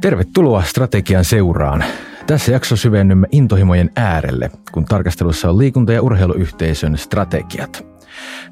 [0.00, 1.84] Tervetuloa strategian seuraan.
[2.26, 7.86] Tässä jakso syvennymme intohimojen äärelle, kun tarkastelussa on liikunta- ja urheiluyhteisön strategiat.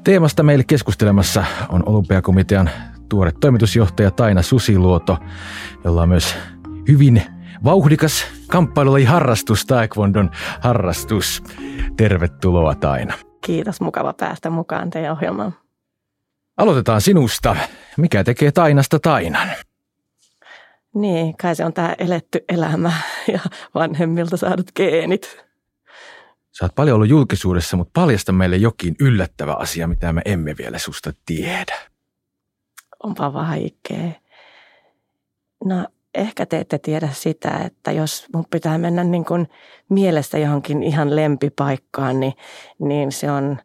[0.03, 2.69] Teemasta meille keskustelemassa on Olympiakomitean
[3.09, 5.17] tuore toimitusjohtaja Taina Susiluoto,
[5.83, 6.35] jolla on myös
[6.87, 7.23] hyvin
[7.63, 11.43] vauhdikas kamppailulaji harrastus, taekwondon harrastus.
[11.97, 13.13] Tervetuloa Taina.
[13.45, 15.53] Kiitos, mukava päästä mukaan teidän ohjelmaan.
[16.57, 17.55] Aloitetaan sinusta.
[17.97, 19.49] Mikä tekee Tainasta Tainan?
[20.95, 22.91] Niin, kai se on tämä eletty elämä
[23.33, 23.39] ja
[23.75, 25.49] vanhemmilta saadut geenit.
[26.51, 30.77] Sä oot paljon ollut julkisuudessa, mutta paljasta meille jokin yllättävä asia, mitä me emme vielä
[30.77, 31.75] susta tiedä.
[33.03, 34.11] Onpa vaikea.
[35.65, 39.47] No, ehkä te ette tiedä sitä, että jos mun pitää mennä niin kuin
[39.89, 42.33] mielestä johonkin ihan lempipaikkaan, niin,
[42.79, 43.57] niin se on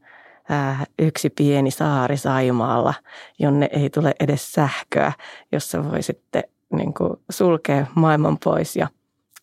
[0.49, 2.95] ää, yksi pieni saari Saimaalla,
[3.39, 5.13] jonne ei tule edes sähköä,
[5.53, 8.89] jossa voi sitten niin kuin sulkea maailman pois ja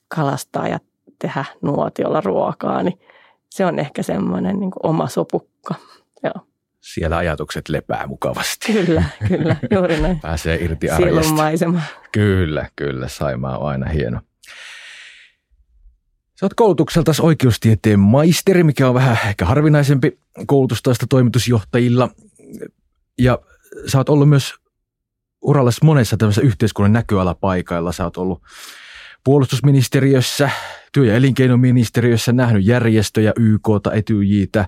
[0.07, 0.79] kalastaa ja
[1.19, 2.99] tehdä nuotiolla ruokaa, niin
[3.49, 5.75] se on ehkä semmoinen niin kuin oma sopukka.
[6.23, 6.47] Joo.
[6.81, 8.73] Siellä ajatukset lepää mukavasti.
[8.73, 10.19] Kyllä, kyllä, juuri näin.
[10.19, 11.33] Pääsee irti arjesta.
[11.33, 11.81] maisema.
[12.11, 13.07] Kyllä, kyllä.
[13.07, 14.21] Saimaa on aina hieno.
[16.39, 22.09] Sä oot koulutukselta oikeustieteen maisteri, mikä on vähän ehkä harvinaisempi koulutustaista toimitusjohtajilla.
[23.17, 23.39] Ja
[23.87, 24.60] sä oot ollut myös
[25.41, 27.91] uralla monessa tämmöisessä yhteiskunnan näköalapaikailla.
[27.91, 28.43] Sä oot ollut
[29.23, 30.49] puolustusministeriössä,
[30.91, 34.67] työ- ja elinkeinoministeriössä nähnyt järjestöjä, YK, Etyjitä,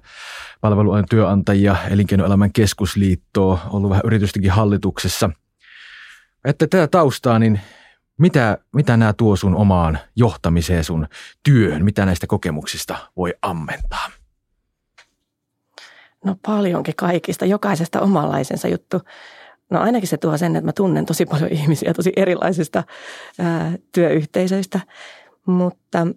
[0.61, 5.29] palveluajan työnantajia, elinkeinoelämän keskusliittoa, ollut vähän yritystenkin hallituksessa.
[6.45, 7.61] Että tätä taustaa, niin
[8.17, 11.07] mitä, mitä nämä tuo sun omaan johtamiseen, sun
[11.43, 11.85] työhön?
[11.85, 14.11] Mitä näistä kokemuksista voi ammentaa?
[16.25, 19.01] No paljonkin kaikista, jokaisesta omanlaisensa juttu.
[19.73, 22.83] No ainakin se tuo sen, että mä tunnen tosi paljon ihmisiä tosi erilaisista
[23.39, 24.79] ää, työyhteisöistä,
[25.45, 26.07] mutta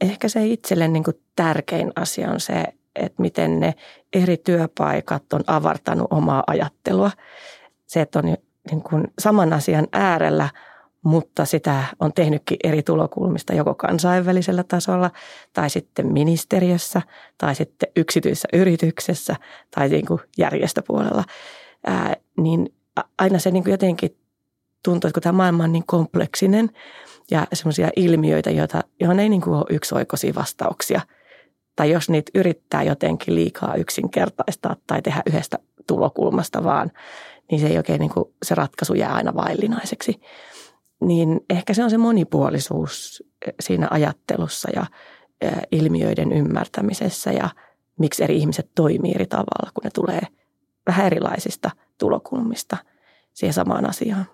[0.00, 2.64] ehkä se itselle niin kuin tärkein asia on se,
[2.96, 3.74] että miten ne
[4.12, 7.10] eri työpaikat on avartanut omaa ajattelua.
[7.86, 8.24] Se, että on
[8.70, 10.48] niin kuin saman asian äärellä,
[11.02, 15.10] mutta sitä on tehnytkin eri tulokulmista joko kansainvälisellä tasolla
[15.52, 17.02] tai sitten ministeriössä
[17.38, 19.36] tai sitten yksityisessä yrityksessä
[19.74, 21.24] tai niin kuin järjestöpuolella
[21.86, 22.74] ää, niin
[23.18, 24.16] aina se niin kuin jotenkin
[24.82, 26.70] tuntuu, että kun tämä maailma on niin kompleksinen
[27.30, 31.00] ja semmoisia ilmiöitä, joita, johon ei niin kuin ole yksioikoisia vastauksia.
[31.76, 36.92] Tai jos niitä yrittää jotenkin liikaa yksinkertaistaa tai tehdä yhdestä tulokulmasta vaan,
[37.50, 40.20] niin se ei oikein niin kuin, se ratkaisu jää aina vaillinaiseksi.
[41.00, 43.24] Niin ehkä se on se monipuolisuus
[43.60, 44.86] siinä ajattelussa ja
[45.72, 47.50] ilmiöiden ymmärtämisessä ja
[47.98, 50.20] miksi eri ihmiset toimii eri tavalla, kun ne tulee–
[50.86, 52.76] vähän erilaisista tulokulmista
[53.32, 54.26] siihen samaan asiaan.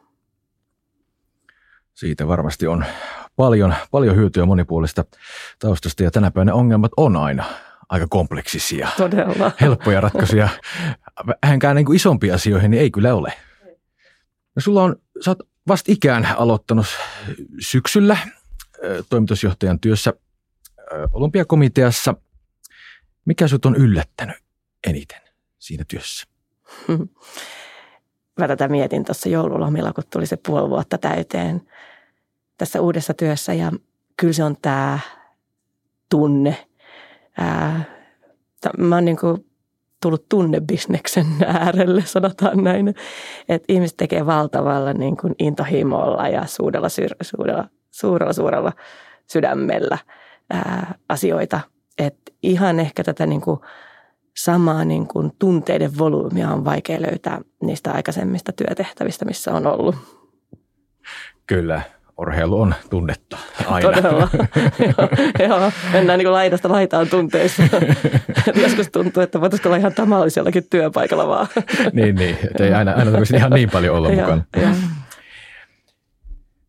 [1.94, 2.84] Siitä varmasti on
[3.36, 5.04] paljon, paljon hyötyä monipuolista
[5.58, 7.44] taustasta ja tänä päivänä ongelmat on aina
[7.88, 8.88] aika kompleksisia.
[8.96, 9.52] Todella.
[9.60, 10.48] Helppoja ratkaisuja.
[11.42, 13.32] Vähänkään niin kuin isompiin asioihin niin ei kyllä ole.
[14.56, 16.86] No sulla on, sä oot vasta ikään aloittanut
[17.60, 18.16] syksyllä
[19.08, 20.12] toimitusjohtajan työssä
[21.12, 22.14] olympiakomiteassa.
[23.24, 24.36] Mikä sut on yllättänyt
[24.86, 25.20] eniten
[25.58, 26.31] siinä työssä?
[28.38, 31.62] Mä tätä mietin tuossa joululomilla, kun tuli se puoli vuotta täyteen
[32.58, 33.72] tässä uudessa työssä ja
[34.16, 34.98] kyllä se on tämä
[36.08, 36.66] tunne.
[37.38, 37.84] Ää,
[38.78, 39.46] mä oon niin kuin
[40.02, 42.94] tullut tunnebisneksen äärelle, sanotaan näin.
[43.48, 46.88] Että ihmiset tekee valtavalla niin kuin intohimolla ja suurella,
[47.22, 48.72] suurella, suurella, suurella
[49.26, 49.98] sydämellä
[50.50, 51.60] ää, asioita.
[51.98, 53.60] että ihan ehkä tätä niin kuin
[54.36, 59.96] samaa niin kuin tunteiden volyymia on vaikea löytää niistä aikaisemmista työtehtävistä, missä on ollut.
[61.46, 61.82] Kyllä,
[62.18, 63.92] urheilu on tunnetta aina.
[63.92, 64.28] Todella.
[65.38, 67.62] joo, joo, mennään niin kuin laidasta laitaan tunteissa.
[68.62, 71.46] Joskus tuntuu, että voitaisiinko olla ihan tamallisellakin työpaikalla vaan.
[71.92, 72.36] niin, niin.
[72.44, 74.44] Että ei aina, aina ihan niin paljon olla mukana.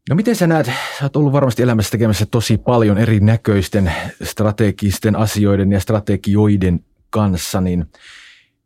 [0.10, 3.92] No miten sä näet, sä oot ollut varmasti elämässä tekemässä tosi paljon erinäköisten
[4.24, 6.80] strategisten asioiden ja strategioiden
[7.14, 7.86] kanssa, niin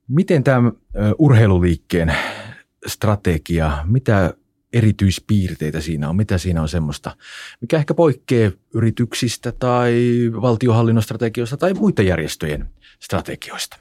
[0.07, 0.71] miten tämä
[1.17, 2.15] urheiluliikkeen
[2.88, 4.33] strategia, mitä
[4.73, 7.15] erityispiirteitä siinä on, mitä siinä on semmoista,
[7.61, 10.03] mikä ehkä poikkeaa yrityksistä tai
[10.41, 13.77] valtiohallinnon strategioista tai muiden järjestöjen strategioista?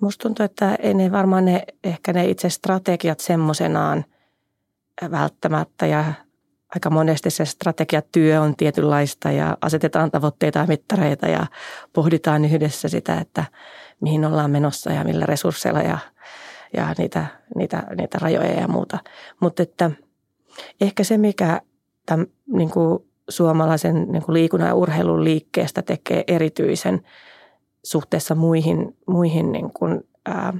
[0.00, 4.04] Musta tuntuu, että ei ne varmaan ne, ehkä ne itse strategiat semmoisenaan
[5.10, 6.14] välttämättä ja
[6.74, 11.46] aika monesti se strategiatyö on tietynlaista ja asetetaan tavoitteita ja mittareita ja
[11.92, 13.44] pohditaan yhdessä sitä, että
[14.00, 15.98] mihin ollaan menossa ja millä resursseilla ja,
[16.76, 18.98] ja niitä, niitä, niitä rajoja ja muuta.
[19.40, 19.90] Mutta että
[20.80, 21.60] ehkä se, mikä
[22.06, 27.02] tämän, niin kuin suomalaisen niin kuin liikunnan ja urheilun liikkeestä tekee erityisen
[27.84, 30.52] suhteessa muihin, muihin niin kuin, ää,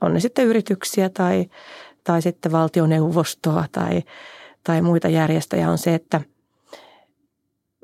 [0.00, 1.50] on ne sitten yrityksiä tai,
[2.04, 4.02] tai sitten valtioneuvostoa tai,
[4.66, 6.20] tai muita järjestöjä on se, että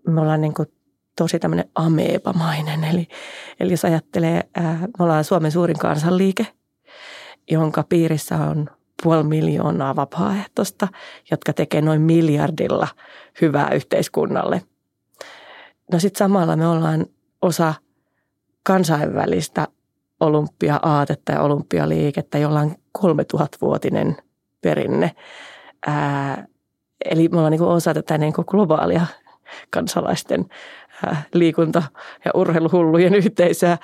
[0.08, 0.69] me ollaan niin kuin
[1.17, 2.84] tosi tämmöinen ameepamainen.
[2.84, 3.08] Eli,
[3.61, 4.43] eli jos ajattelee,
[4.99, 6.46] me ollaan Suomen suurin kansanliike,
[7.50, 8.70] jonka piirissä on
[9.02, 10.88] puoli miljoonaa vapaaehtoista,
[11.31, 12.88] jotka tekee noin miljardilla
[13.40, 14.62] hyvää yhteiskunnalle.
[15.93, 17.06] No sitten samalla me ollaan
[17.43, 17.75] osa
[18.62, 19.69] kansainvälistä
[20.20, 24.17] olympia-aatetta ja olympialiikettä, jolla on 3000-vuotinen
[24.61, 25.11] perinne.
[25.87, 26.46] Ää,
[27.10, 29.06] eli me ollaan niin osa tätä niin globaalia
[29.70, 30.46] kansalaisten
[31.06, 31.82] ää, liikunta-
[32.25, 33.78] ja urheiluhullujen yhteisöä.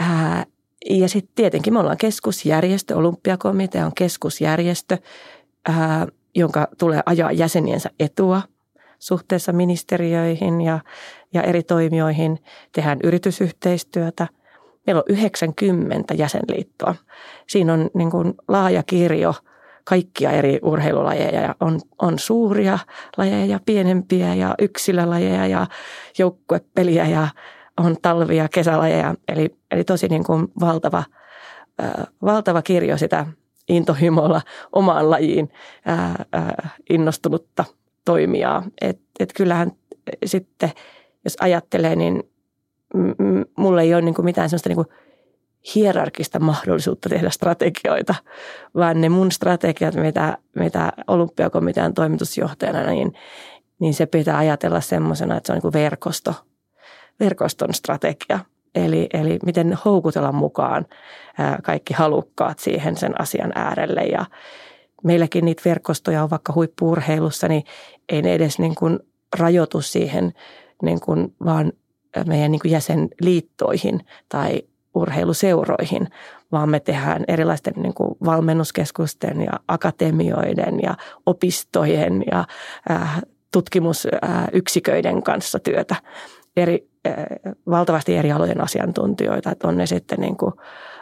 [0.00, 0.44] Ää,
[0.90, 4.98] ja sitten tietenkin me ollaan keskusjärjestö, olympiakomitea on keskusjärjestö,
[5.68, 8.42] ää, jonka tulee ajaa jäseniensä etua
[8.98, 10.80] suhteessa ministeriöihin ja,
[11.34, 12.38] ja eri toimijoihin.
[12.72, 14.28] Tehdään yritysyhteistyötä.
[14.86, 16.94] Meillä on 90 jäsenliittoa.
[17.48, 19.34] Siinä on niin kuin laaja kirjo
[19.84, 21.40] kaikkia eri urheilulajeja.
[21.40, 22.78] Ja on, on suuria
[23.16, 25.66] lajeja ja pienempiä ja yksilölajeja ja
[26.18, 27.28] joukkuepeliä ja
[27.80, 29.14] on talvi- ja kesälajeja.
[29.28, 31.04] Eli, eli tosi niin kuin valtava,
[31.82, 33.26] äh, valtava kirjo sitä
[33.68, 34.42] intohimolla
[34.72, 35.52] omaan lajiin
[35.88, 37.64] äh, äh, innostunutta
[38.04, 38.62] toimijaa.
[38.80, 39.72] Et, et kyllähän
[40.24, 40.70] sitten,
[41.24, 42.22] jos ajattelee, niin
[43.56, 44.86] mulla ei ole niin kuin mitään sellaista niin
[45.74, 48.14] hierarkista mahdollisuutta tehdä strategioita,
[48.74, 53.12] vaan ne mun strategiat, mitä, mitä olympiakomitean toimitusjohtajana, niin,
[53.78, 56.34] niin se pitää ajatella semmoisena, että se on niin kuin verkosto–
[57.20, 58.40] verkoston strategia.
[58.74, 60.86] Eli, eli miten houkutella mukaan
[61.62, 64.00] kaikki halukkaat siihen sen asian äärelle.
[64.00, 64.24] Ja
[65.04, 67.64] meilläkin niitä verkostoja on vaikka huippuurheilussa, niin
[68.08, 68.98] ei ne edes niin kuin
[69.38, 70.32] rajoitu siihen
[70.82, 71.72] niin kuin vaan
[72.26, 74.62] meidän niin kuin jäsenliittoihin tai
[74.94, 76.08] urheiluseuroihin,
[76.52, 80.94] vaan me tehdään erilaisten niin kuin valmennuskeskusten ja akatemioiden ja
[81.26, 82.44] opistojen ja
[83.52, 85.96] tutkimusyksiköiden kanssa työtä.
[86.56, 87.14] Eri, eh,
[87.70, 90.52] valtavasti eri alojen asiantuntijoita, että on ne sitten niin kuin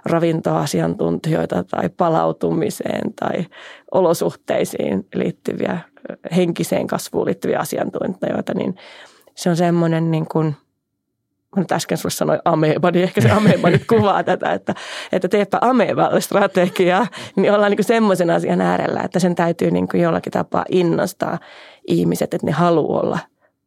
[0.05, 3.47] ravintoasiantuntijoita tai palautumiseen tai
[3.93, 5.79] olosuhteisiin liittyviä,
[6.37, 8.75] henkiseen kasvuun liittyviä asiantuntijoita, niin
[9.35, 10.57] se on semmoinen niin kuin,
[11.57, 14.75] mä nyt äsken sinulle sanoin ameba, niin ehkä se ameba nyt kuvaa tätä, että,
[15.13, 17.07] että teepä ameballe strategiaa,
[17.37, 21.39] niin ollaan niin semmoisen asian äärellä, että sen täytyy niin kuin jollakin tapaa innostaa
[21.87, 23.19] ihmiset, että ne haluaa olla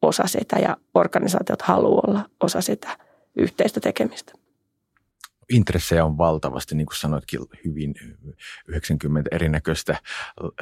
[0.02, 2.98] osa sitä ja organisaatiot haluaa olla osa sitä
[3.38, 4.34] yhteistä tekemistä.
[5.50, 7.96] Intressejä on valtavasti, niin kuin sanoitkin, hyvin
[8.68, 9.98] 90 erinäköistä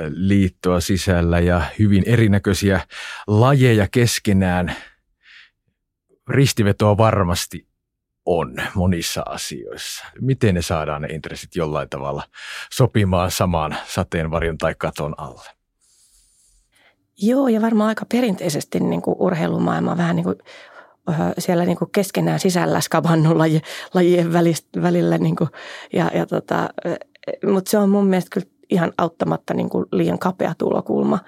[0.09, 2.81] liittoa sisällä ja hyvin erinäköisiä
[3.27, 4.75] lajeja keskenään.
[6.29, 7.67] Ristivetoa varmasti
[8.25, 10.05] on monissa asioissa.
[10.21, 12.23] Miten ne saadaan ne intressit jollain tavalla
[12.73, 15.49] sopimaan samaan sateenvarjon tai katon alle?
[17.21, 20.35] Joo, ja varmaan aika perinteisesti niin kuin urheilumaailma vähän niin kuin
[21.37, 23.61] siellä niin kuin keskenään sisällä skavannut laji,
[23.93, 24.33] lajien
[24.81, 25.17] välillä.
[25.17, 25.49] Niin kuin,
[25.93, 26.69] ja, ja tota,
[27.51, 31.19] mutta se on mun mielestä kyllä ihan auttamatta niin kuin liian kapea tulokulma.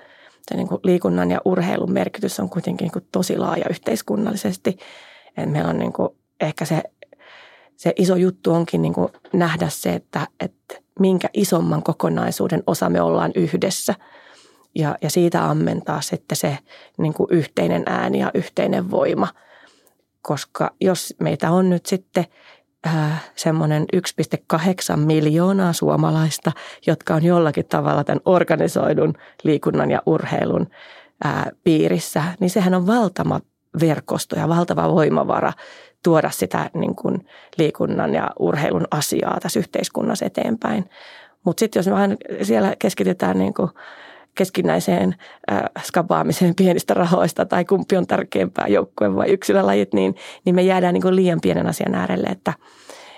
[0.50, 4.78] Se niin kuin liikunnan ja urheilun merkitys on kuitenkin niin kuin tosi laaja yhteiskunnallisesti.
[5.38, 6.10] Et meillä on niin kuin
[6.42, 6.84] ehkä se,
[7.76, 13.02] se iso juttu onkin niin kuin nähdä se, että, että minkä isomman kokonaisuuden osa me
[13.02, 13.96] ollaan yhdessä–
[14.76, 16.58] ja, ja siitä ammentaa sitten se
[16.98, 19.28] niin kuin yhteinen ääni ja yhteinen voima.
[20.22, 22.26] Koska jos meitä on nyt sitten
[23.36, 26.52] semmoinen 1,8 miljoonaa suomalaista,
[26.88, 29.14] jotka on jollakin tavalla tämän organisoidun
[29.44, 30.68] liikunnan ja urheilun
[31.26, 33.40] äh, piirissä, niin sehän on valtava
[33.80, 35.54] verkosto ja valtava voimavara
[36.04, 37.28] tuoda sitä niin kuin
[37.58, 40.90] liikunnan ja urheilun asiaa tässä yhteiskunnassa eteenpäin.
[41.44, 43.70] Mutta sitten jos me vain siellä keskitytään niin kuin
[44.36, 45.16] keskinäiseen
[45.52, 50.16] äh, skabaamiseen pienistä rahoista tai kumpi on tärkeämpää joukkue vai yksilölajit, niin,
[50.46, 52.28] niin me jäädään niin kuin liian pienen asian äärelle.
[52.28, 52.54] Että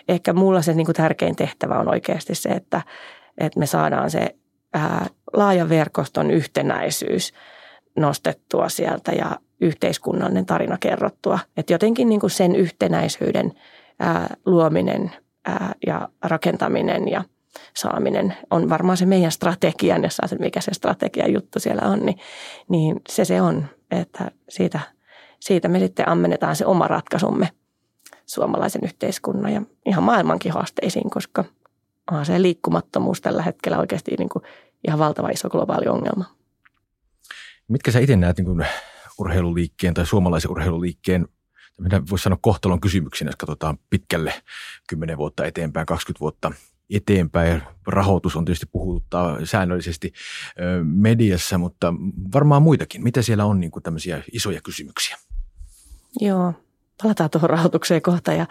[0.07, 2.81] ehkä mulla se niin kuin tärkein tehtävä on oikeasti se, että,
[3.37, 4.35] että me saadaan se
[4.73, 7.33] ää, laajan verkoston yhtenäisyys
[7.95, 11.39] nostettua sieltä ja yhteiskunnallinen tarina kerrottua.
[11.57, 13.53] Että jotenkin niin kuin sen yhtenäisyyden
[13.99, 15.11] ää, luominen
[15.87, 17.23] ja rakentaminen ja–
[17.73, 22.17] saaminen on varmaan se meidän strategian, jos se mikä se strategian juttu siellä on, niin,
[22.69, 24.79] niin se se on, että siitä,
[25.39, 27.49] siitä me sitten ammennetaan se oma ratkaisumme
[28.25, 31.43] suomalaisen yhteiskunnan ja ihan maailmankin haasteisiin, koska
[32.11, 34.43] onhan se liikkumattomuus tällä hetkellä oikeasti niin kuin
[34.87, 36.25] ihan valtava iso globaali ongelma.
[37.67, 38.65] Mitkä sä itse näet niin kuin
[39.19, 41.27] urheiluliikkeen tai suomalaisen urheiluliikkeen
[42.09, 44.33] voisi sanoa kohtalon kysymyksinä, jos katsotaan pitkälle
[44.89, 46.51] 10 vuotta eteenpäin, 20 vuotta
[46.89, 47.61] eteenpäin.
[47.87, 50.13] Rahoitus on tietysti puhuttaa säännöllisesti
[50.83, 51.93] mediassa, mutta
[52.33, 53.03] varmaan muitakin.
[53.03, 55.17] Mitä siellä on niin kuin tämmöisiä isoja kysymyksiä?
[56.19, 56.53] Joo,
[57.03, 58.45] palataan tuohon rahoitukseen kohta ja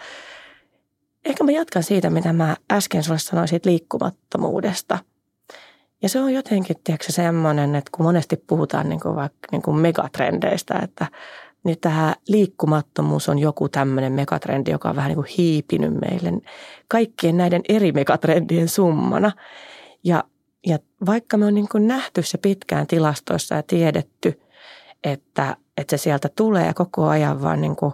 [1.25, 4.99] ehkä mä jatkan siitä, mitä mä äsken sulle sanoin siitä liikkumattomuudesta.
[6.01, 9.77] Ja se on jotenkin, tiedätkö, semmoinen, että kun monesti puhutaan niin kuin vaikka niin kuin
[9.77, 11.07] megatrendeistä, että
[11.67, 16.41] niin tämä liikkumattomuus on joku tämmöinen megatrendi, joka on vähän niin kuin hiipinyt meille
[16.87, 19.31] kaikkien näiden eri megatrendien summana.
[20.03, 20.23] Ja,
[20.67, 24.41] ja vaikka me on niin kuin nähty se pitkään tilastoissa ja tiedetty,
[25.03, 27.93] että, että se sieltä tulee koko ajan vaan niin kuin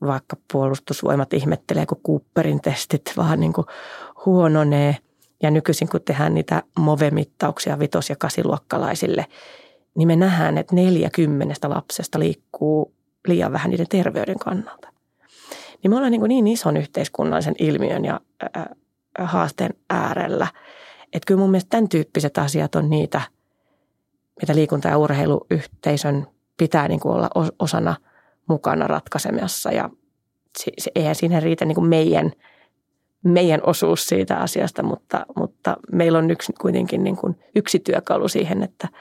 [0.00, 3.66] vaikka puolustusvoimat ihmettelee, kun Cooperin testit vaan niin kuin
[4.26, 4.96] huononee.
[5.42, 9.26] Ja nykyisin kun tehdään niitä MOVE-mittauksia vitos- ja kasiluokkalaisille–
[9.96, 12.94] niin me nähdään, että neljäkymmenestä lapsesta liikkuu
[13.28, 14.88] liian vähän niiden terveyden kannalta.
[15.82, 18.20] Niin me ollaan niin, niin ison yhteiskunnallisen ilmiön ja
[19.18, 20.46] haasteen äärellä,
[21.12, 23.20] että kyllä mun mielestä tämän tyyppiset asiat on niitä,
[24.40, 26.26] mitä liikunta- ja urheiluyhteisön
[26.56, 27.96] pitää niin kuin olla osana
[28.48, 29.72] mukana ratkaisemassa.
[29.72, 29.90] Ja
[30.58, 32.32] se, se, eihän siinä riitä niin kuin meidän,
[33.24, 38.62] meidän osuus siitä asiasta, mutta, mutta meillä on yksi, kuitenkin niin kuin yksi työkalu siihen,
[38.62, 38.88] että–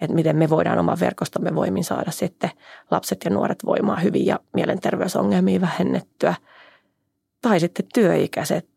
[0.00, 2.50] että miten me voidaan oman verkostomme voimin saada sitten
[2.90, 6.34] lapset ja nuoret voimaan hyvin ja mielenterveysongelmia vähennettyä.
[7.42, 8.68] Tai sitten työikäiset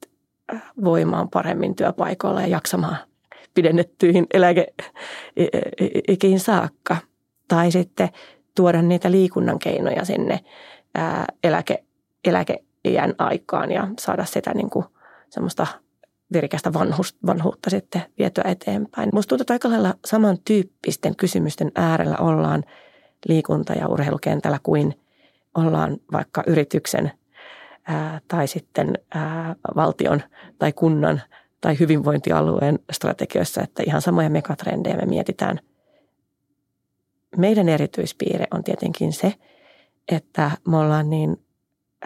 [0.54, 2.98] äh, voimaan paremmin työpaikoilla ja jaksamaan
[3.54, 4.80] pidennettyihin eläkeikiin
[6.40, 6.98] saakka.
[7.48, 8.10] Tai sitten
[8.56, 10.40] tuoda niitä liikunnan keinoja sinne
[10.98, 11.84] äh, eläke,
[12.26, 14.86] eläkeiän aikaan ja saada sitä niin kuin
[15.30, 15.68] semmoista
[16.34, 16.74] virikästä
[17.26, 19.10] vanhuutta sitten vietyä eteenpäin.
[19.14, 22.64] Musta tuntuu, että aika lailla samantyyppisten kysymysten äärellä ollaan
[23.28, 25.00] liikunta- ja urheilukentällä kuin
[25.56, 27.12] ollaan vaikka yrityksen
[27.84, 30.22] ää, tai sitten ää, valtion
[30.60, 31.22] tai kunnan
[31.62, 35.60] tai hyvinvointialueen strategioissa, että ihan samoja megatrendejä me mietitään.
[37.38, 39.34] Meidän erityispiirre on tietenkin se,
[40.12, 41.38] että me ollaan niin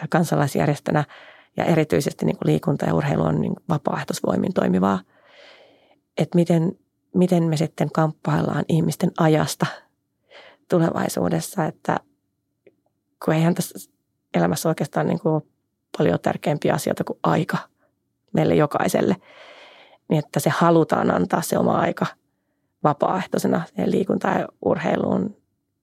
[0.08, 1.04] kansalaisjärjestönä–
[1.56, 5.00] ja erityisesti niin kuin liikunta ja urheilu on niin vapaaehtoisvoimin toimivaa.
[6.18, 6.72] Että miten,
[7.14, 9.66] miten me sitten kamppaillaan ihmisten ajasta
[10.68, 11.96] tulevaisuudessa, että
[13.24, 13.90] kun eihän tässä
[14.34, 15.42] elämässä oikeastaan niin kuin
[15.98, 17.58] paljon tärkeämpiä asioita kuin aika
[18.32, 19.16] meille jokaiselle,
[20.08, 22.06] niin että se halutaan antaa se oma aika
[22.84, 25.36] vapaaehtoisena liikunta ja urheiluun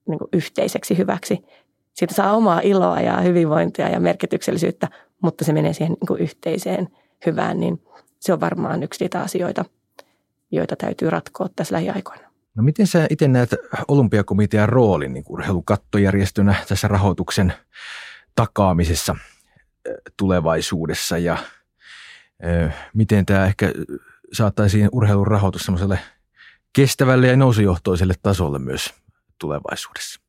[0.07, 1.45] niin kuin yhteiseksi hyväksi.
[1.93, 4.87] Siitä saa omaa iloa ja hyvinvointia ja merkityksellisyyttä,
[5.21, 6.87] mutta se menee siihen niin kuin yhteiseen
[7.25, 7.83] hyvään, niin
[8.19, 9.65] se on varmaan yksi niitä asioita,
[10.51, 12.29] joita täytyy ratkoa tässä lähiaikoina.
[12.55, 13.55] No miten sä itse näet
[13.87, 17.53] olympiakomitean roolin niin urheilukattojärjestönä tässä rahoituksen
[18.35, 19.15] takaamisessa
[20.17, 21.37] tulevaisuudessa ja
[22.93, 23.71] miten tämä ehkä
[24.33, 25.99] saattaisiin urheilun rahoitus semmoiselle
[26.73, 28.93] kestävälle ja nousujohtoiselle tasolle myös
[29.39, 30.28] tulevaisuudessa?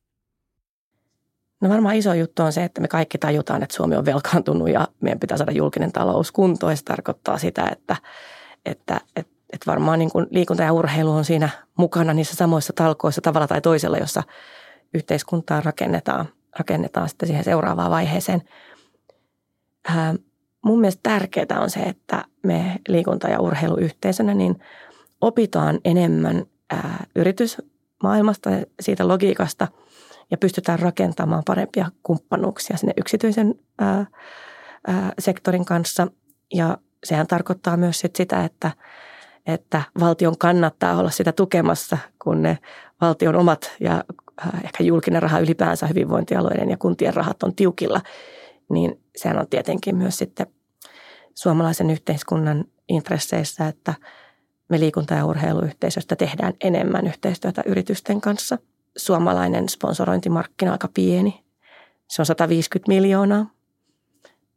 [1.61, 4.87] No varmaan iso juttu on se, että me kaikki tajutaan, että Suomi on velkaantunut ja
[5.01, 6.77] meidän pitää saada julkinen talous kuntoon.
[6.77, 7.95] Se tarkoittaa sitä, että,
[8.65, 13.21] että, että, että varmaan niin kuin liikunta ja urheilu on siinä mukana niissä samoissa talkoissa
[13.21, 14.23] tavalla tai toisella, jossa
[14.93, 16.25] yhteiskuntaa rakennetaan,
[16.59, 18.41] rakennetaan sitten siihen seuraavaan vaiheeseen.
[19.87, 20.15] Ää,
[20.65, 24.59] mun mielestä tärkeää on se, että me liikunta- ja urheiluyhteisönä niin
[25.21, 29.67] opitaan enemmän ää, yritysmaailmasta ja siitä logiikasta–
[30.31, 34.05] ja pystytään rakentamaan parempia kumppanuuksia sinne yksityisen ää,
[34.87, 36.07] ää, sektorin kanssa.
[36.53, 38.71] Ja sehän tarkoittaa myös sit sitä, että,
[39.45, 42.57] että valtion kannattaa olla sitä tukemassa, kun ne
[43.01, 44.03] valtion omat ja
[44.37, 48.01] ää, ehkä julkinen raha ylipäänsä hyvinvointialueiden ja kuntien rahat on tiukilla,
[48.69, 50.47] niin sehän on tietenkin myös sitten
[51.35, 53.93] suomalaisen yhteiskunnan intresseissä, että
[54.69, 58.57] me liikunta- ja urheiluyhteisöstä tehdään enemmän yhteistyötä yritysten kanssa–
[58.97, 61.43] suomalainen sponsorointimarkkina aika pieni.
[62.09, 63.51] Se on 150 miljoonaa.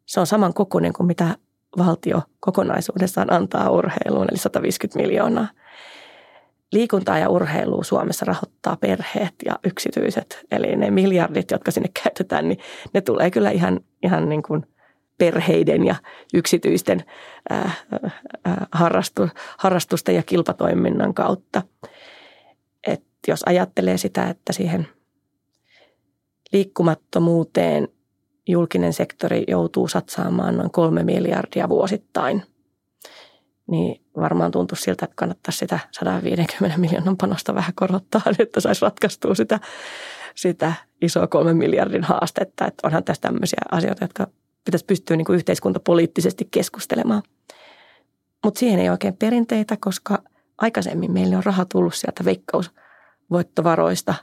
[0.06, 1.36] Se on saman kokoinen kuin mitä
[1.78, 5.48] valtio kokonaisuudessaan antaa urheiluun, eli 150 miljoonaa.
[6.72, 10.44] Liikuntaa ja urheilua Suomessa rahoittaa perheet ja yksityiset.
[10.50, 12.58] Eli ne miljardit, jotka sinne käytetään, niin
[12.94, 14.66] ne tulee kyllä ihan, ihan niin kuin
[15.18, 15.94] perheiden ja
[16.34, 17.04] yksityisten
[17.52, 21.62] äh, äh, harrastu, harrastusten ja kilpatoiminnan kautta–
[23.32, 24.88] jos ajattelee sitä, että siihen
[26.52, 27.88] liikkumattomuuteen
[28.48, 32.42] julkinen sektori joutuu satsaamaan noin kolme miljardia vuosittain,
[33.70, 39.34] niin varmaan tuntuu siltä, että kannattaisi sitä 150 miljoonan panosta vähän korottaa, että saisi ratkaistua
[39.34, 39.60] sitä,
[40.34, 42.66] sitä isoa kolmen miljardin haastetta.
[42.66, 44.26] Että onhan tässä tämmöisiä asioita, jotka
[44.64, 47.22] pitäisi pystyä niin kuin yhteiskuntapoliittisesti keskustelemaan.
[48.44, 50.22] Mutta siihen ei oikein perinteitä, koska
[50.58, 52.24] aikaisemmin meille on raha tullut sieltä
[53.30, 54.14] veikkausvoittovaroista,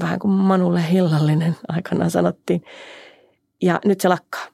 [0.00, 2.64] vähän kuin Manulle Hillallinen aikanaan sanottiin.
[3.62, 4.46] Ja nyt se lakkaa.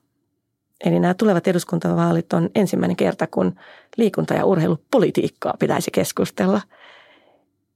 [0.84, 3.54] Eli nämä tulevat eduskuntavaalit on ensimmäinen kerta, kun
[3.96, 6.60] liikunta- ja urheilupolitiikkaa pitäisi keskustella.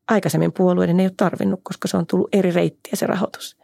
[0.09, 3.57] Aikaisemmin puolueiden ei ole tarvinnut, koska se on tullut eri reittiä se rahoitus.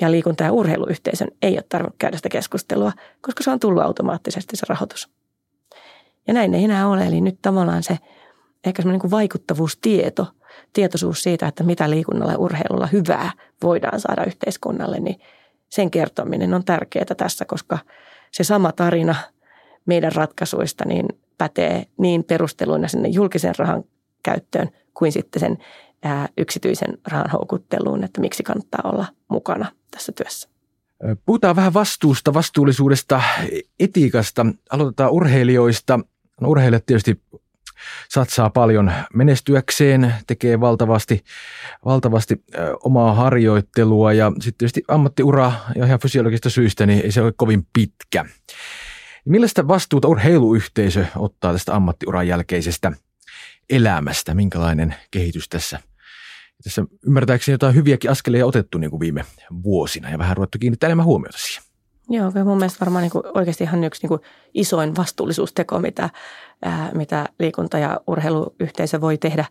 [0.00, 4.56] Ja liikunta- ja urheiluyhteisön ei ole tarvinnut käydä sitä keskustelua, koska se on tullut automaattisesti
[4.56, 5.08] se rahoitus.
[6.26, 7.98] Ja näin ei enää ole, eli nyt tavallaan se
[8.66, 10.26] ehkä semmoinen niin vaikuttavuustieto,
[10.72, 13.32] tietoisuus siitä, että mitä liikunnalla ja urheilulla hyvää
[13.62, 15.20] voidaan saada yhteiskunnalle, niin
[15.68, 17.78] sen kertominen on tärkeää tässä, koska–
[18.34, 19.14] se sama tarina
[19.86, 21.08] meidän ratkaisuista niin
[21.38, 23.84] pätee niin perusteluina sinne julkisen rahan
[24.22, 25.58] käyttöön kuin sitten sen
[26.38, 30.48] yksityisen rahan houkutteluun, että miksi kannattaa olla mukana tässä työssä.
[31.26, 33.22] Puhutaan vähän vastuusta, vastuullisuudesta,
[33.80, 34.46] etiikasta.
[34.70, 36.00] Aloitetaan urheilijoista.
[36.40, 37.20] No, urheilijat tietysti
[38.08, 41.24] satsaa paljon menestyäkseen, tekee valtavasti,
[41.84, 42.44] valtavasti
[42.84, 47.66] omaa harjoittelua ja sitten tietysti ammattiura ja ihan fysiologista syistä niin ei se ole kovin
[47.72, 48.24] pitkä.
[49.24, 52.92] Millaista vastuuta urheiluyhteisö ottaa tästä ammattiuran jälkeisestä
[53.70, 54.34] elämästä?
[54.34, 55.80] Minkälainen kehitys tässä?
[56.64, 59.24] Tässä ymmärtääkseni jotain hyviäkin askeleja otettu niin kuin viime
[59.62, 61.73] vuosina ja vähän ruvettu kiinnittää enemmän huomiota siihen.
[62.08, 64.20] Joo, kyllä mun mielestä varmaan niin kuin oikeasti ihan yksi niin kuin
[64.54, 66.10] isoin vastuullisuusteko, mitä,
[66.62, 69.44] ää, mitä liikunta- ja urheiluyhteisö voi tehdä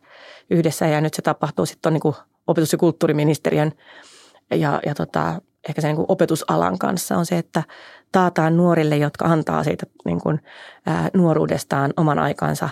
[0.50, 0.88] yhdessä.
[0.88, 2.15] Ja nyt se tapahtuu sitten niin kuin
[2.48, 3.72] opetus- ja kulttuuriministeriön
[4.51, 7.63] ja, ja tota, ehkä sen niin opetusalan kanssa on se, että
[8.12, 10.39] taataan nuorille, jotka antaa siitä niin kuin,
[10.86, 12.69] ää, nuoruudestaan oman aikansa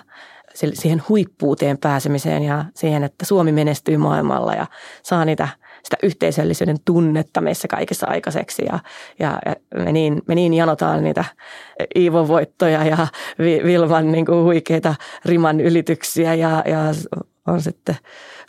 [0.73, 4.67] siihen huippuuteen pääsemiseen ja siihen, että Suomi menestyy maailmalla ja
[5.03, 5.47] saa niitä–
[5.83, 8.65] sitä yhteisöllisyyden tunnetta meissä kaikessa aikaiseksi.
[8.65, 8.79] Ja,
[9.19, 9.39] ja,
[9.75, 11.25] me, niin, me niin janotaan niitä
[11.95, 13.07] Iivon voittoja ja
[13.39, 16.79] Vilman niin kuin huikeita riman ylityksiä ja, ja
[17.47, 17.97] on sitten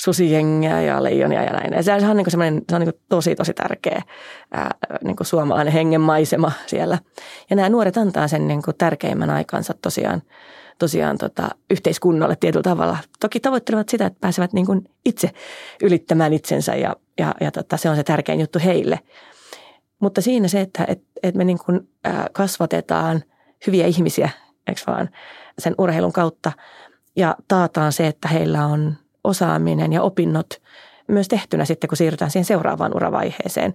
[0.00, 1.72] susijengiä ja leijonia ja näin.
[1.72, 2.30] Ja se on, niin kuin
[2.68, 4.02] se on niin kuin tosi, tosi tärkeä
[4.52, 4.70] ää,
[5.04, 6.98] niin kuin suomalainen hengen maisema siellä.
[7.50, 10.22] Ja nämä nuoret antaa sen niin kuin tärkeimmän aikansa tosiaan
[10.82, 12.98] tosiaan tota, yhteiskunnalle tietyllä tavalla.
[13.20, 15.30] Toki tavoittelevat sitä, että pääsevät niin kuin itse
[15.82, 18.98] ylittämään itsensä ja, ja, ja tota, se on se tärkein juttu heille.
[20.00, 23.22] Mutta siinä se, että et, et me niin kuin, ää, kasvatetaan
[23.66, 24.30] hyviä ihmisiä,
[24.68, 25.08] eikö vaan,
[25.58, 26.52] sen urheilun kautta
[27.16, 30.62] ja taataan se, että heillä on osaaminen ja opinnot
[31.08, 33.74] myös tehtynä sitten, kun siirrytään siihen seuraavaan uravaiheeseen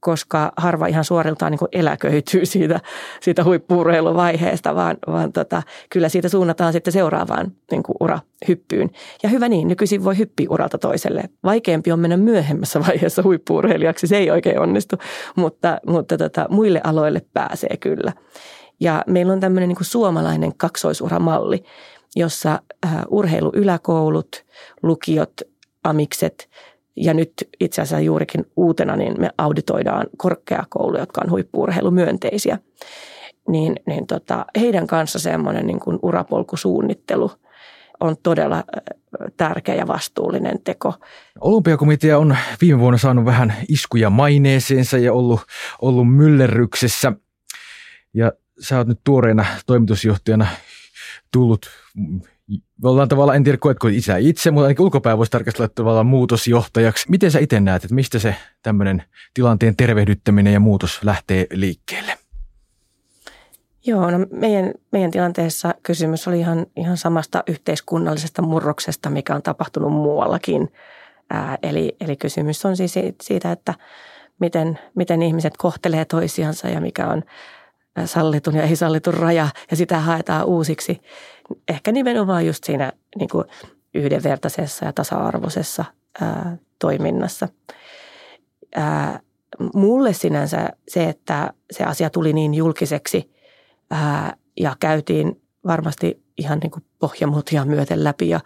[0.00, 2.80] koska harva ihan suoriltaan niin eläköityy siitä,
[3.20, 8.90] siitä huippuurheiluvaiheesta, vaan, vaan tota, kyllä siitä suunnataan sitten seuraavaan niin kuin urahyppyyn.
[9.22, 11.24] Ja hyvä niin, nykyisin voi hyppiä uralta toiselle.
[11.44, 14.96] Vaikeampi on mennä myöhemmässä vaiheessa huippuurheilijaksi, se ei oikein onnistu,
[15.36, 18.12] mutta, mutta tota, muille aloille pääsee kyllä.
[18.80, 21.64] Ja meillä on tämmöinen niin suomalainen kaksoisuramalli,
[22.16, 24.44] jossa äh, urheiluyläkoulut,
[24.82, 25.40] lukiot,
[25.84, 26.48] amikset–
[26.96, 32.58] ja nyt itse asiassa juurikin uutena niin me auditoidaan korkeakouluja, jotka on huippuurheilumyönteisiä.
[33.48, 37.30] Niin, niin tota, heidän kanssa semmoinen niin kuin urapolkusuunnittelu
[38.00, 38.64] on todella
[39.36, 40.94] tärkeä ja vastuullinen teko.
[41.40, 45.40] Olympiakomitea on viime vuonna saanut vähän iskuja maineeseensa ja ollut,
[45.82, 47.12] ollut myllerryksessä.
[48.14, 50.46] Ja sä oot nyt tuoreena toimitusjohtajana
[51.32, 51.70] tullut
[52.84, 57.10] ollaan tavallaan, en tiedä koetko isä itse, mutta ainakin ulkopäin voisi tarkastella tavallaan muutosjohtajaksi.
[57.10, 59.02] Miten sä itse näet, että mistä se tämmöinen
[59.34, 62.18] tilanteen tervehdyttäminen ja muutos lähtee liikkeelle?
[63.86, 69.92] Joo, no meidän, meidän tilanteessa kysymys oli ihan, ihan samasta yhteiskunnallisesta murroksesta, mikä on tapahtunut
[69.92, 70.72] muuallakin.
[71.30, 73.74] Ää, eli, eli kysymys on siis siitä, että
[74.40, 77.22] miten, miten ihmiset kohtelee toisiansa ja mikä on
[78.04, 81.00] sallitun ja ei sallitun raja ja sitä haetaan uusiksi.
[81.68, 83.44] Ehkä nimenomaan just siinä niin kuin
[83.94, 85.84] yhdenvertaisessa ja tasa-arvoisessa
[86.20, 87.48] ää, toiminnassa.
[88.76, 89.20] Ää,
[89.74, 93.30] mulle sinänsä se, että se asia tuli niin julkiseksi
[93.90, 98.40] ää, ja käytiin varmasti ihan niin kuin pohjamutia myöten läpi ja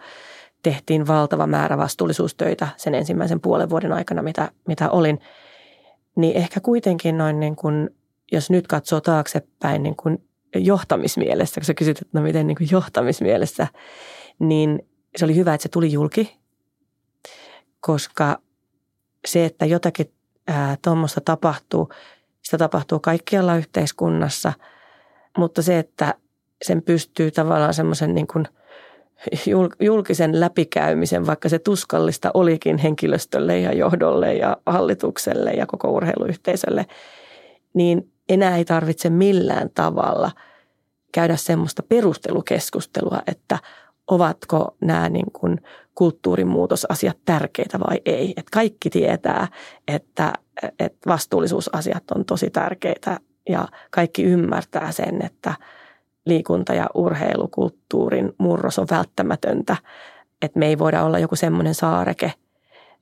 [0.63, 5.19] tehtiin valtava määrä vastuullisuustöitä sen ensimmäisen puolen vuoden aikana, mitä, mitä olin,
[6.15, 7.89] niin ehkä kuitenkin noin niin kuin
[8.31, 10.23] jos nyt katsoo taaksepäin niin kuin
[10.55, 13.67] johtamismielessä, kun sä kysyt, että no miten niin kuin johtamismielessä,
[14.39, 16.37] niin se oli hyvä, että se tuli julki,
[17.79, 18.37] koska
[19.27, 20.13] se, että jotakin
[20.81, 21.89] tuommoista tapahtuu,
[22.41, 24.53] sitä tapahtuu kaikkialla yhteiskunnassa,
[25.37, 26.13] mutta se, että
[26.61, 28.45] sen pystyy tavallaan semmoisen niin kuin
[29.79, 36.85] julkisen läpikäymisen, vaikka se tuskallista olikin henkilöstölle ja johdolle ja hallitukselle ja koko urheiluyhteisölle,
[37.73, 40.31] niin enää ei tarvitse millään tavalla
[41.11, 43.59] käydä semmoista perustelukeskustelua, että
[44.07, 45.61] ovatko nämä niin kuin
[45.95, 48.33] kulttuurimuutosasiat tärkeitä vai ei.
[48.37, 49.47] Et kaikki tietää,
[49.87, 50.33] että,
[50.79, 55.53] että vastuullisuusasiat on tosi tärkeitä ja kaikki ymmärtää sen, että
[56.25, 59.75] liikunta- ja urheilukulttuurin murros on välttämätöntä.
[60.41, 62.33] Että me ei voida olla joku semmoinen saareke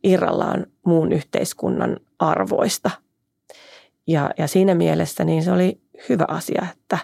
[0.03, 2.91] irrallaan muun yhteiskunnan arvoista.
[4.09, 6.97] Ja, ja siinä mielessä niin se oli hyvä asia, että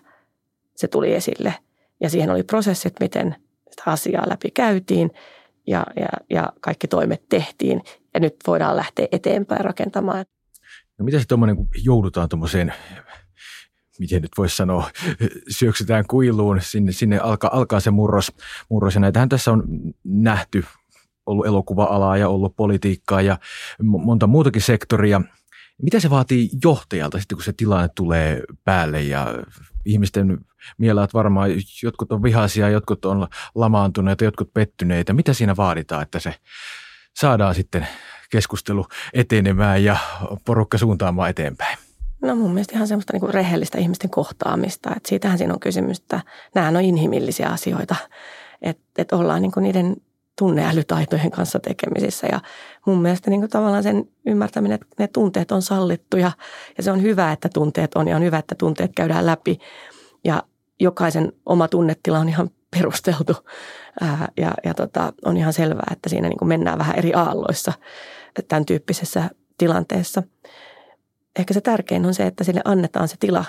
[0.76, 1.56] se tuli esille.
[2.02, 3.36] Ja siihen oli prosessit, miten
[3.70, 5.12] sitä asiaa läpi käytiin
[5.68, 7.82] ja, ja, ja kaikki toimet tehtiin.
[8.14, 10.26] Ja nyt voidaan lähteä eteenpäin rakentamaan.
[10.98, 12.74] No mitä se tuommoinen, kun joudutaan tuommoiseen,
[14.00, 14.90] miten nyt voisi sanoa,
[15.50, 18.32] syöksytään kuiluun, sinne, sinne alkaa, alkaa se murros,
[18.70, 18.96] murros.
[18.96, 19.64] Ja näitähän tässä on
[20.04, 20.64] nähty,
[21.26, 23.38] ollut elokuva-alaa ja ollut politiikkaa ja
[23.82, 25.22] monta muutakin sektoria.
[25.82, 29.28] Mitä se vaatii johtajalta sitten, kun se tilanne tulee päälle ja
[29.86, 30.38] ihmisten
[30.78, 31.50] mielet varmaan,
[31.84, 35.14] jotkut on vihaisia, jotkut on lamaantuneita, jotkut pettyneitä.
[35.14, 36.36] Mitä siinä vaaditaan, että se
[37.20, 37.88] saadaan sitten
[38.32, 39.98] keskustelu etenemään ja
[40.46, 41.78] porukka suuntaamaan eteenpäin?
[42.22, 44.90] No mun mielestä ihan semmoista niin rehellistä ihmisten kohtaamista.
[44.96, 46.22] Että siitähän siinä on kysymys, että
[46.56, 47.96] nämä on inhimillisiä asioita.
[48.62, 49.96] Että, että ollaan niin niiden
[50.40, 52.28] tunneälytaitojen kanssa tekemisissä.
[52.32, 52.40] Ja
[52.86, 56.32] mun mielestä niin kuin tavallaan sen ymmärtäminen, että ne tunteet on sallittuja
[56.78, 59.60] ja se on hyvä, että tunteet on ja on hyvä, että tunteet käydään läpi.
[60.24, 60.44] Ja
[60.80, 63.34] jokaisen oma tunnetila on ihan perusteltu
[64.02, 67.74] ää, ja, ja tota, on ihan selvää, että siinä niin kuin mennään vähän eri aalloissa
[68.48, 70.24] tämän tyyppisessä tilanteessa.
[71.40, 73.46] Ehkä se tärkein on se, että sille annetaan se tila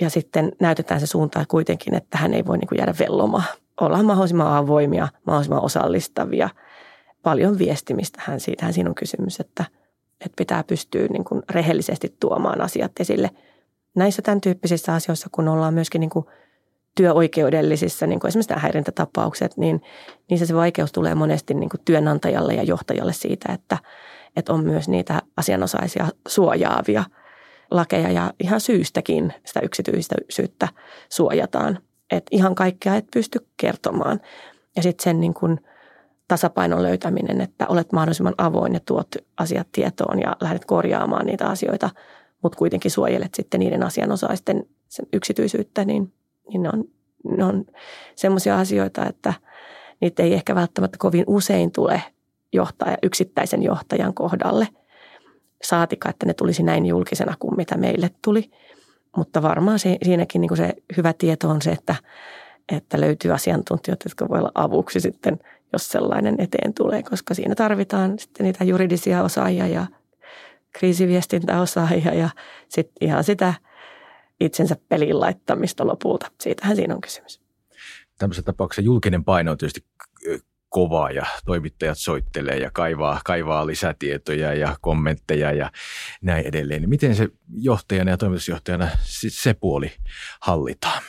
[0.00, 3.44] ja sitten näytetään se suuntaan kuitenkin, että hän ei voi niin kuin jäädä vellomaan–
[3.80, 6.48] ollaan mahdollisimman avoimia, mahdollisimman osallistavia.
[7.22, 9.64] Paljon viestimistä hän siitähän siinä on kysymys, että,
[10.20, 13.30] että pitää pystyä niin kuin rehellisesti tuomaan asiat esille.
[13.96, 16.24] Näissä tämän tyyppisissä asioissa, kun ollaan myöskin niin kuin
[16.94, 19.82] työoikeudellisissa, niin kuin esimerkiksi nämä häirintätapaukset, niin
[20.30, 23.78] niissä se vaikeus tulee monesti niin kuin työnantajalle ja johtajalle siitä, että,
[24.36, 27.04] että on myös niitä asianosaisia suojaavia
[27.70, 30.68] lakeja ja ihan syystäkin sitä yksityisyyttä
[31.08, 31.78] suojataan
[32.10, 34.20] että ihan kaikkea et pysty kertomaan.
[34.76, 35.60] Ja sitten sen niin kuin
[36.28, 41.90] tasapainon löytäminen, että olet mahdollisimman avoin ja tuot asiat tietoon ja lähdet korjaamaan niitä asioita,
[42.42, 46.12] mutta kuitenkin suojelet sitten niiden asianosaisten sen yksityisyyttä, niin,
[46.48, 46.84] niin ne on,
[47.36, 47.64] ne on
[48.14, 49.34] semmoisia asioita, että
[50.00, 52.02] niitä ei ehkä välttämättä kovin usein tule
[52.52, 54.68] johtaja, yksittäisen johtajan kohdalle.
[55.62, 58.50] Saatika, että ne tulisi näin julkisena kuin mitä meille tuli–
[59.18, 61.94] mutta varmaan se, siinäkin niin kuin se hyvä tieto on se, että,
[62.72, 65.38] että löytyy asiantuntijoita, jotka voi olla avuksi sitten,
[65.72, 69.86] jos sellainen eteen tulee, koska siinä tarvitaan sitten niitä juridisia osaajia ja
[70.72, 72.28] kriisiviestintäosaajia ja
[72.68, 73.54] sitten ihan sitä
[74.40, 76.30] itsensä pelin laittamista lopulta.
[76.40, 77.40] Siitähän siinä on kysymys.
[78.18, 79.84] Tämmöisessä tapauksessa julkinen paino on tietysti
[80.68, 85.70] kovaa ja toimittajat soittelee ja kaivaa, kaivaa lisätietoja ja kommentteja ja
[86.22, 86.82] näin edelleen.
[86.82, 88.88] Niin miten se johtajana ja toimitusjohtajana
[89.28, 89.92] se puoli
[90.40, 91.02] hallitaan?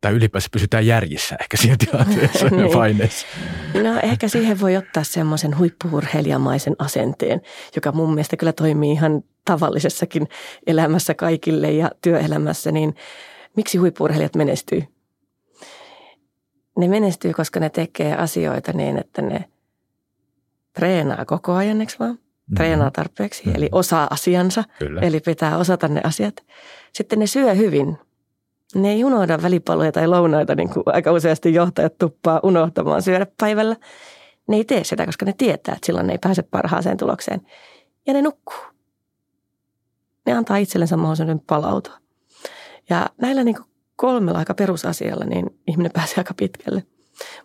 [0.00, 2.72] Tai ylipäänsä pysytään järjissä ehkä siinä tilanteessa niin.
[2.72, 3.26] paineessa.
[3.74, 7.40] No ehkä siihen voi ottaa semmoisen huippuurheilijamaisen asenteen,
[7.76, 10.28] joka mun mielestä kyllä toimii ihan tavallisessakin
[10.66, 12.94] elämässä kaikille ja työelämässä, niin
[13.56, 14.93] miksi huippuurheilijat menestyy?
[16.78, 19.44] Ne menestyy, koska ne tekee asioita niin, että ne
[20.72, 22.10] treenaa koko ajan, eikö vaan?
[22.10, 22.54] Mm-hmm.
[22.54, 23.56] Treenaa tarpeeksi, mm-hmm.
[23.56, 25.00] eli osaa asiansa, Kyllä.
[25.00, 26.34] eli pitää osata ne asiat.
[26.92, 27.98] Sitten ne syö hyvin.
[28.74, 33.76] Ne ei unohda välipaloja tai lounaita, niin kuin aika useasti johtajat tuppaa unohtamaan syödä päivällä.
[34.48, 37.40] Ne ei tee sitä, koska ne tietää, että silloin ne ei pääse parhaaseen tulokseen.
[38.06, 38.58] Ja ne nukkuu.
[40.26, 41.94] Ne antaa itsellensä mahdollisuuden palautua.
[42.90, 46.82] Ja näillä niin kuin kolmella aika perusasialla, niin ihminen pääsee aika pitkälle.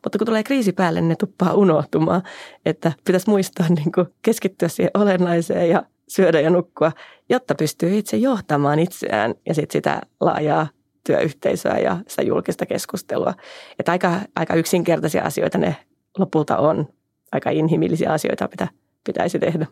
[0.04, 2.24] Mutta kun tulee kriisi päälle, niin ne tuppaa unohtumaan,
[2.66, 6.92] että pitäisi muistaa niin kuin keskittyä siihen olennaiseen ja syödä ja nukkua,
[7.30, 10.68] jotta pystyy itse johtamaan itseään ja sitten sitä laajaa
[11.04, 13.34] työyhteisöä ja sitä julkista keskustelua.
[13.80, 15.76] Että aika, aika yksinkertaisia asioita ne
[16.18, 16.88] lopulta on,
[17.32, 18.68] aika inhimillisiä asioita, mitä
[19.04, 19.66] pitäisi tehdä.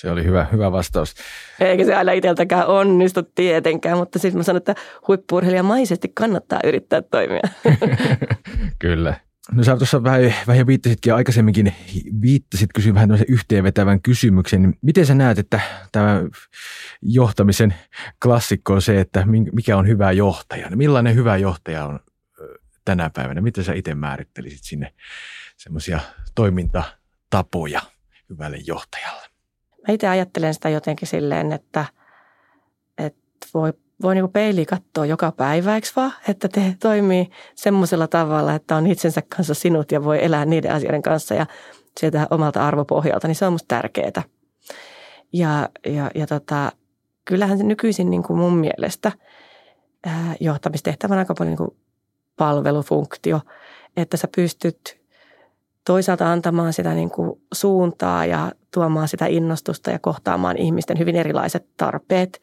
[0.00, 1.14] Se oli hyvä, hyvä vastaus.
[1.60, 4.74] Eikä se aina itseltäkään onnistu tietenkään, mutta sitten mä sanon, että
[5.08, 7.40] huippuurheilijamaisesti kannattaa yrittää toimia.
[8.78, 9.20] Kyllä.
[9.52, 11.74] No sä tuossa vähän, vähän viittasitkin aikaisemminkin,
[12.22, 14.74] viittasit kysyin vähän tämmöisen yhteenvetävän kysymyksen.
[14.82, 15.60] Miten sä näet, että
[15.92, 16.22] tämä
[17.02, 17.74] johtamisen
[18.22, 20.70] klassikko on se, että mikä on hyvä johtaja?
[20.74, 22.00] Millainen hyvä johtaja on
[22.84, 23.40] tänä päivänä?
[23.40, 24.92] Miten sä itse määrittelisit sinne
[25.56, 26.00] semmoisia
[26.34, 27.80] toimintatapoja
[28.30, 29.29] hyvälle johtajalle?
[29.90, 31.84] Mä itse ajattelen sitä jotenkin silleen, että,
[32.98, 33.72] että voi
[34.02, 36.12] voi niin peiliin katsoa joka päivä, eikö vaan?
[36.28, 41.02] Että te toimii semmoisella tavalla, että on itsensä kanssa sinut ja voi elää niiden asioiden
[41.02, 41.46] kanssa ja
[42.00, 44.22] sieltä omalta arvopohjalta, niin se on musta tärkeää.
[45.32, 46.72] Ja, ja, ja tota,
[47.24, 49.12] kyllähän se nykyisin niin kuin mun mielestä
[50.06, 51.76] ää, johtamistehtävä on aika paljon niin kuin
[52.36, 53.40] palvelufunktio,
[53.96, 55.00] että sä pystyt
[55.86, 61.66] toisaalta antamaan sitä niin kuin suuntaa ja tuomaan sitä innostusta ja kohtaamaan ihmisten hyvin erilaiset
[61.76, 62.42] tarpeet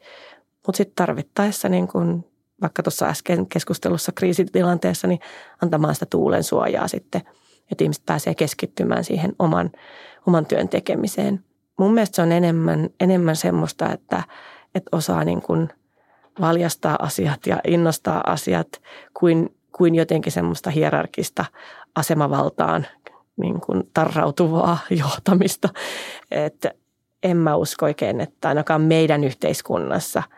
[0.68, 2.24] mutta sitten tarvittaessa, niin kun
[2.62, 5.20] vaikka tuossa äsken keskustelussa kriisitilanteessa, niin
[5.62, 7.22] antamaan sitä tuulen suojaa sitten,
[7.72, 9.70] että ihmiset pääsee keskittymään siihen oman,
[10.26, 11.44] oman työn tekemiseen.
[11.78, 14.22] Mun mielestä se on enemmän, enemmän semmoista, että,
[14.74, 15.68] että osaa niin kun
[16.40, 18.68] valjastaa asiat ja innostaa asiat
[19.20, 21.44] kuin, kuin jotenkin semmoista hierarkista
[21.94, 22.86] asemavaltaan
[23.40, 25.68] niin kuin tarrautuvaa johtamista.
[26.30, 26.70] Että
[27.22, 30.22] en mä usko oikein, että ainakaan meidän yhteiskunnassa–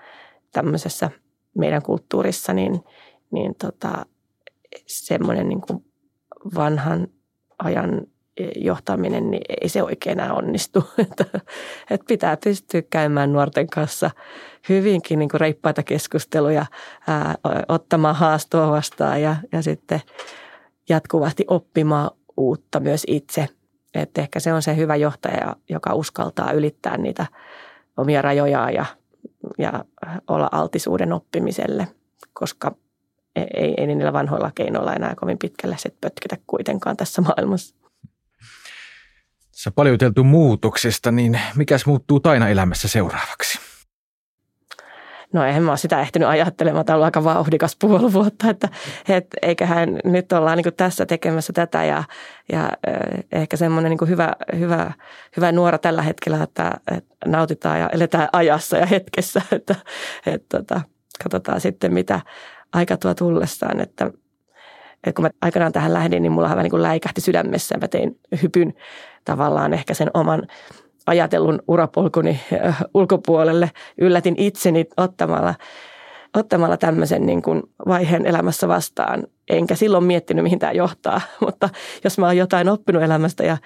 [0.52, 1.10] tämmöisessä
[1.58, 2.84] meidän kulttuurissa, niin,
[3.30, 4.06] niin tota,
[4.86, 5.84] semmoinen niin kuin
[6.54, 7.08] vanhan
[7.58, 8.06] ajan
[8.56, 10.84] johtaminen, niin ei se oikein enää onnistu.
[10.98, 11.24] että,
[11.90, 14.10] että pitää pystyä käymään nuorten kanssa
[14.68, 16.66] hyvinkin niin kuin reippaita keskusteluja,
[17.08, 17.34] ää,
[17.68, 20.00] ottamaan haastoa vastaan ja, ja sitten
[20.88, 23.48] jatkuvasti oppimaan uutta myös itse.
[23.94, 27.26] Että ehkä se on se hyvä johtaja, joka uskaltaa ylittää niitä
[27.96, 28.86] omia rajojaan ja
[29.58, 29.84] ja
[30.28, 31.88] olla altisuuden oppimiselle,
[32.32, 32.74] koska
[33.36, 37.74] ei, ei niillä vanhoilla keinoilla enää kovin pitkälle sit pötkitä kuitenkaan tässä maailmassa.
[39.52, 43.58] Sä paljon juteltu muutoksesta, niin mikäs muuttuu Taina elämässä seuraavaksi?
[45.32, 48.68] No eihän mä ole sitä ehtinyt ajattelemaan, tämä on aika vauhdikas puoli vuotta, että
[49.08, 52.04] et, eiköhän nyt ollaan niin tässä tekemässä tätä ja,
[52.52, 52.70] ja
[53.32, 54.92] ehkä semmoinen niin hyvä, hyvä,
[55.36, 59.74] hyvä nuora tällä hetkellä, että, että nautitaan ja eletään ajassa ja hetkessä, että,
[60.26, 60.80] että tota,
[61.22, 62.20] katsotaan sitten mitä
[62.72, 64.10] aika tuo tullessaan, että
[65.04, 67.78] että kun mä aikanaan tähän lähdin, niin mulla vähän niin kuin läikähti sydämessä.
[67.78, 68.74] Mä tein hypyn
[69.24, 70.42] tavallaan ehkä sen oman
[71.06, 73.70] ajatellun urapolkuni äh, ulkopuolelle.
[73.98, 75.54] Yllätin itseni ottamalla,
[76.36, 79.26] ottamalla tämmöisen niin kuin vaiheen elämässä vastaan.
[79.50, 81.20] Enkä silloin miettinyt, mihin tämä johtaa.
[81.46, 81.68] Mutta
[82.04, 83.56] jos mä oon jotain oppinut elämästä ja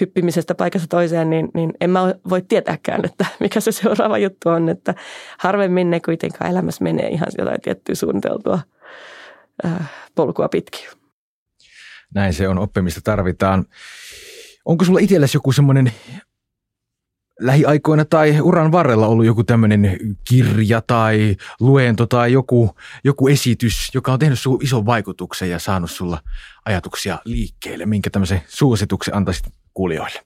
[0.00, 4.68] hyppimisestä paikasta toiseen, niin, niin en mä voi tietääkään, että mikä se seuraava juttu on.
[4.68, 4.94] Että
[5.38, 8.58] harvemmin ne kuitenkaan elämässä menee ihan jotain tiettyä suunniteltua
[9.64, 10.88] äh, polkua pitkin.
[12.14, 13.64] Näin se on, oppimista tarvitaan.
[14.64, 15.92] Onko sulla itsellesi joku semmoinen
[17.40, 22.70] lähiaikoina tai uran varrella ollut joku tämmöinen kirja tai luento tai joku,
[23.04, 26.18] joku esitys, joka on tehnyt sinulle ison vaikutuksen ja saanut sulla
[26.64, 27.86] ajatuksia liikkeelle?
[27.86, 30.20] Minkä tämmöisen suosituksen antaisit kuulijoille?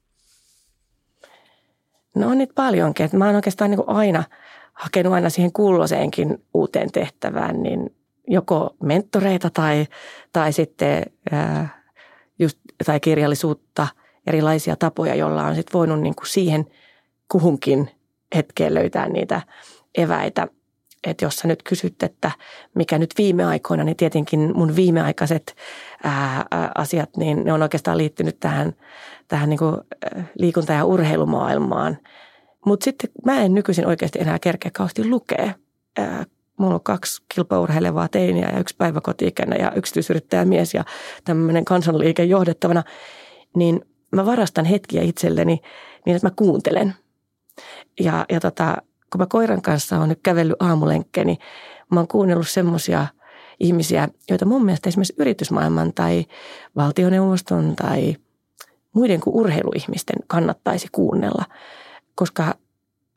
[2.17, 3.11] No on niitä paljonkin.
[3.13, 4.25] Mä oon oikeastaan niin aina
[4.73, 7.97] hakenut aina siihen kulloseenkin uuteen tehtävään, niin
[8.29, 9.87] joko mentoreita tai,
[10.33, 11.83] tai sitten ää,
[12.39, 13.89] just, tai kirjallisuutta,
[14.27, 16.67] erilaisia tapoja, joilla on sitten voinut niin kuin siihen–
[17.33, 17.91] kuhunkin
[18.35, 19.41] hetkeen löytää niitä
[19.99, 20.49] eväitä.
[21.07, 22.31] Että jos sä nyt kysyt, että
[22.75, 25.57] mikä nyt viime aikoina, niin tietenkin mun viimeaikaiset
[26.05, 28.73] ää, ää, asiat, niin ne on oikeastaan liittynyt tähän,
[29.29, 29.77] tähän niin kuin
[30.39, 31.99] liikunta- ja urheilumaailmaan.
[32.67, 35.55] Mutta sitten mä en nykyisin oikeasti enää kerkeä kauheasti lukea.
[35.99, 36.25] Ää,
[36.59, 40.85] mulla on kaksi kilpaurheilevaa teiniä ja yksi päiväkoti ja yksityisyrittäjämies ja
[41.25, 42.83] tämmöinen kansanliike johdettavana.
[43.57, 43.81] Niin
[44.13, 45.61] mä varastan hetkiä itselleni
[46.07, 46.95] niin, että mä kuuntelen–
[48.01, 48.77] ja, ja tota,
[49.13, 51.39] kun mä koiran kanssa on nyt kävellyt aamulenkkeen, niin
[51.91, 53.07] mä oon kuunnellut semmoisia
[53.61, 56.25] ihmisiä, joita mun mielestä esimerkiksi yritysmaailman tai
[56.77, 58.17] valtioneuvoston tai
[58.93, 61.45] muiden kuin urheiluihmisten kannattaisi kuunnella,
[62.15, 62.55] koska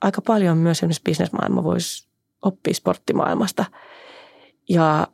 [0.01, 2.07] aika paljon myös esimerkiksi bisnesmaailma voisi
[2.41, 3.65] oppia sporttimaailmasta.
[4.69, 5.07] Ja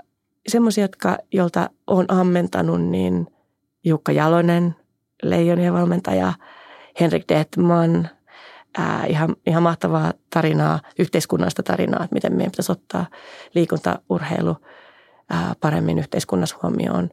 [0.48, 3.28] semmoisia, jotka, jolta on ammentanut, niin
[3.84, 4.76] Jukka Jalonen,
[5.24, 6.34] Leijonien valmentaja,
[7.00, 8.10] Henrik Detman,
[8.80, 13.06] ää, ihan, ihan mahtavaa tarinaa, yhteiskunnallista tarinaa, että miten meidän pitäisi ottaa
[13.56, 14.56] liikuntaurheilu
[15.30, 17.10] ää, paremmin yhteiskunnassa huomioon.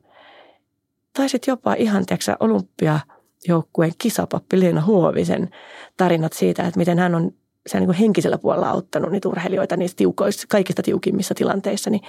[1.13, 5.51] Tai sitten jopa ihan, tiedätkö, olympiajoukkueen kisapappi Leena Huovisen
[5.97, 7.31] tarinat siitä, että miten hän on
[7.67, 12.03] siellä niin kuin henkisellä puolella auttanut niitä urheilijoita niissä tiukoissa, kaikista tiukimmissa tilanteissa, niin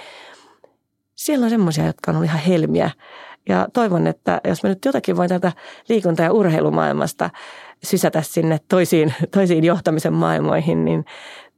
[1.14, 2.90] siellä on semmoisia, jotka on ollut ihan helmiä
[3.48, 5.52] Ja toivon, että jos mä nyt jotakin voin tätä
[5.88, 7.30] liikunta- ja urheilumaailmasta
[7.82, 11.04] sysätä sinne toisiin, toisiin johtamisen maailmoihin, niin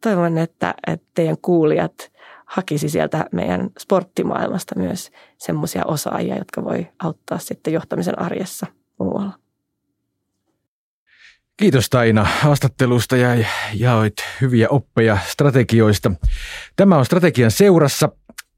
[0.01, 2.13] toivon, että, että teidän kuulijat
[2.47, 8.67] hakisi sieltä meidän sporttimaailmasta myös semmoisia osaajia, jotka voi auttaa sitten johtamisen arjessa
[8.99, 9.33] muualla.
[11.61, 16.13] Kiitos Taina haastattelusta ja jaoit hyviä oppeja strategioista.
[16.77, 18.09] Tämä on Strategian seurassa.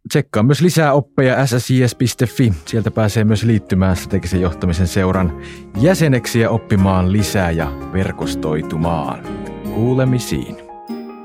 [0.08, 2.52] Tsekkaa myös lisää oppeja ssis.fi.
[2.66, 5.40] Sieltä pääsee myös liittymään strategisen johtamisen seuran
[5.80, 9.24] jäseneksi ja oppimaan lisää ja verkostoitumaan.
[9.64, 10.56] Kuulemisiin.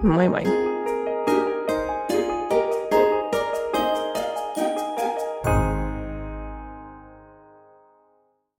[0.03, 0.66] Moi moi.